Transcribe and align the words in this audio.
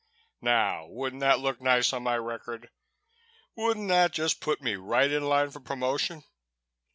Now, 0.41 0.87
wouldn't 0.87 1.19
that 1.19 1.41
look 1.41 1.61
nice 1.61 1.93
on 1.93 2.01
my 2.01 2.17
record? 2.17 2.71
Wouldn't 3.55 3.87
that 3.89 4.11
just 4.13 4.41
put 4.41 4.59
me 4.59 4.73
right 4.73 5.11
in 5.11 5.21
line 5.25 5.51
for 5.51 5.59
promotion? 5.59 6.23